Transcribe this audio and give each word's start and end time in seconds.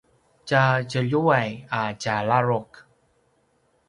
tja 0.47 0.63
djeljuway 0.89 1.51
a 1.79 1.81
tja 2.01 2.15
ladruq 2.29 2.71